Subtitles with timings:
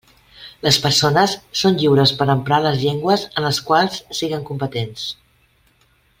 [0.67, 5.05] Les persones són lliures per a emprar les llengües en les quals siguen competents.